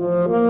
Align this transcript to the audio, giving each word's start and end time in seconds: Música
Música 0.00 0.49